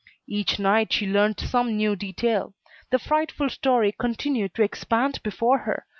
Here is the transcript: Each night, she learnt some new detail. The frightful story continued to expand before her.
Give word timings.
Each 0.25 0.57
night, 0.57 0.91
she 0.93 1.05
learnt 1.05 1.39
some 1.39 1.77
new 1.77 1.95
detail. 1.95 2.55
The 2.89 2.97
frightful 2.97 3.51
story 3.51 3.91
continued 3.91 4.55
to 4.55 4.63
expand 4.63 5.21
before 5.21 5.59
her. 5.59 5.85